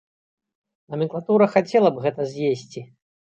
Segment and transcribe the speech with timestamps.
[0.93, 2.85] Наменклатура хацела б гэта з'есці.